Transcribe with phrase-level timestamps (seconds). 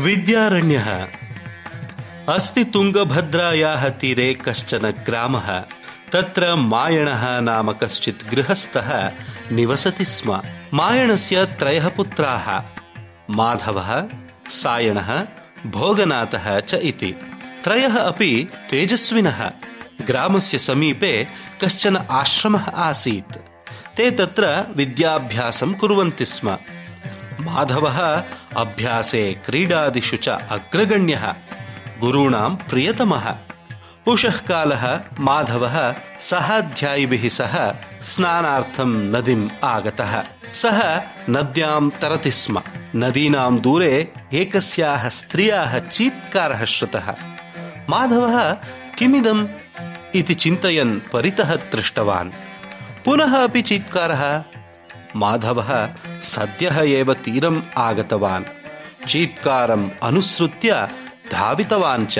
[0.00, 1.08] विद्यारण्यः।
[2.28, 5.60] अस्ति तुङ्गभद्रायाः तीरे कश्चन ग्रामः।
[6.12, 9.10] तत्र मायणः नाम कश्चित् गृहस्थः
[9.52, 10.42] निवसति स्म।
[10.74, 12.62] मायणस्य त्रयः पुत्राः।
[13.30, 14.04] माधवः
[14.48, 15.26] सायणः
[15.66, 17.16] भोगनाथः च इति।
[17.64, 19.50] त्रयः अपि तेजस्विनः।
[20.06, 21.26] ग्रामस्य समीपे
[21.64, 23.36] कश्चन आश्रमः आसीत्।
[23.96, 26.58] ते तत्र विद्याभ्यासं कुर्वन्ति स्म
[27.40, 28.22] माधवः
[28.56, 31.34] अभ्यासे क्रीडादिषु च अग्रगण्यः
[32.00, 33.34] गुरूणां प्रियतमः।
[34.06, 42.62] उषः कालः माधवः सहाध्यायिभिः सह स्नानार्थं नदीम् आगतः। सः नद्यां तरति स्म।
[42.96, 47.14] नदीनां दूरे एकस्याः स्त्रियाः चीत्कारः श्रुतः।
[47.90, 48.52] माधवः
[48.98, 49.48] किमिदम्
[50.14, 52.30] इति चिन्तयन् परितः दृष्टवान्।
[53.04, 54.42] पुनः अपि चीत्कारः।
[55.16, 55.88] माधवः
[56.24, 58.44] सद्यः एव तीरम् आगतवान्।
[59.06, 60.88] चीत्कारम् अनुसृत्य
[61.32, 62.18] धावितवान् च।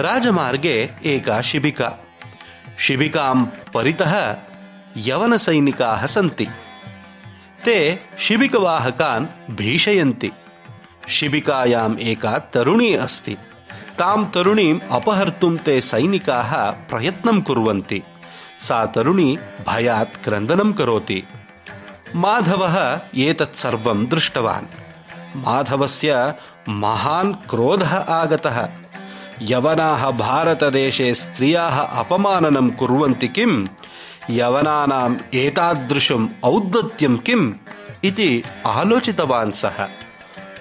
[0.00, 1.98] राजमार्गे एका शिबिका।
[2.78, 4.36] शिबिकां परितः
[4.96, 6.48] यवनसैनिकाः सन्ति।
[7.64, 10.32] ते शिबिकवाहकान् भीषयन्ति।
[11.08, 13.34] शिबिकायाम् एका तरुणी अस्ति।
[13.98, 18.02] तां तरुणीम् अपहर्तुं ते सैनिकाः प्रयत्नं कुर्वन्ति।
[18.60, 21.24] सा तरुणी भयात् क्रन्दनं करोति
[22.16, 24.66] माधवः एतत् सर्वं दृष्टवान्।
[25.36, 26.34] माधवस्य
[26.68, 28.68] महान् क्रोधः आगतः।
[29.42, 33.68] यवनाः भारतदेशे स्त्रियाः अपमाननं कुर्वन्ति किम्?
[34.30, 37.52] यवनानाम् एतादृशम् औद्धत्यं किम्?
[38.04, 39.88] इति आलोचितवान् सः।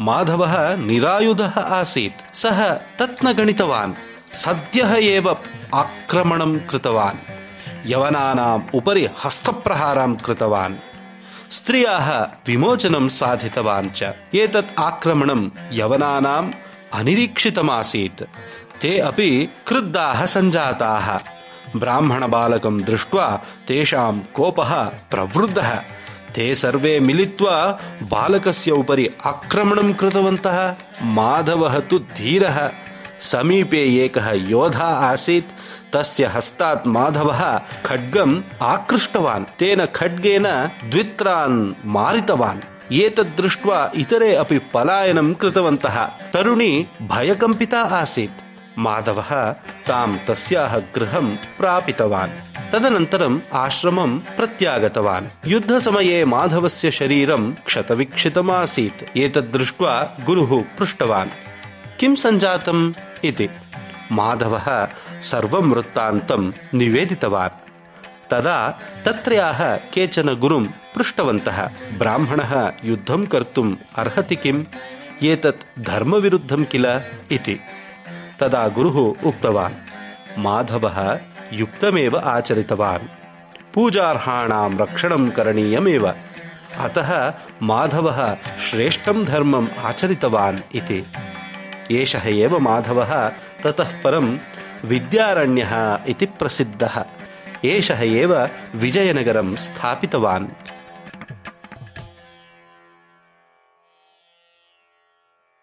[0.00, 3.94] माधवः निरायुधः आसीत्। सः तत् न गणितवान्
[4.36, 5.36] सद्यः एव
[5.74, 7.16] आक्रमणं कृतवान्।
[7.86, 10.74] यवनानाम् उपरि हस्तप्रहारं कृतवान्
[11.50, 14.02] स्त्रियाः विमोचनं साधितवान् च।
[14.34, 16.52] एतत् आक्रमणं यवनानाम्
[16.94, 18.22] अनिरीक्षितमासीत्।
[18.82, 21.20] ते अपि क्रुद्धाः सञ्जाताः।
[21.78, 25.74] ब्राह्मणबालकं दृष्ट्वा तेषां कोपः प्रवृद्धः।
[26.34, 32.70] ते सर्वे मिलित्वा बालकस्य उपरि आक्रमणं कृतवन्तः। माधवः तु धीरः
[33.20, 35.50] समीपे एकः योधा आसीत्।
[35.94, 40.42] तस्य हस्तात् माधवः खड्गम् आकृष्टवान्। तेन खड्गेन
[40.90, 48.44] द्वित्रान् मारितवान्। एतद् दृष्ट्वा इतरे अपि पलायनं कृतवन्तः। तरुणी भयकम्पिता आसीत्।
[48.78, 49.52] माधवः
[49.86, 52.30] तां तस्याः गृहं प्रापितवान्।
[52.72, 61.47] तदनन्तरम् आश्रमं प्रत्यागतवान्। युद्धसमये माधवस्य शरीरं क्षतविक्षितमासीत्। एतद् दृष्ट्वा गुरुः पृष्टवान्
[62.00, 62.92] किं सञ्जातम्
[63.24, 63.48] इति।
[64.12, 64.88] माधवः
[65.20, 67.70] सर्वं वृत्तान्तं निवेदितवान्।
[68.30, 74.64] तदा तत्रयाः केचन गुरुं पृष्टवन्तः ब्राह्मणः युद्धं कर्तुम् अर्हति किम्?
[75.22, 77.00] एतत् धर्मविरुद्धं किल
[77.30, 77.60] इति।
[78.40, 79.74] तदा गुरुः उक्तवान्
[80.38, 81.18] माधवः
[81.52, 83.08] युक्तमेव आचरितवान्।
[83.74, 86.14] पूजार्हाणां रक्षणं करणीयमेव।
[86.78, 88.36] अतः माधवः
[88.70, 91.06] श्रेष्ठं धर्मम् आचरितवान् इति
[91.92, 93.28] एषः एव माधवः
[93.64, 94.38] ततः परं
[94.84, 97.04] विद्यारण्यः इति प्रसिद्धः।
[97.64, 100.46] एषः एव विजयनगरं स्थापितवान्